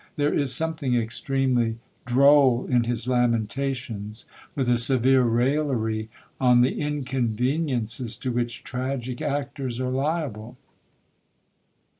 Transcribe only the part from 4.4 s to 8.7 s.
with a severe raillery on the inconveniences to which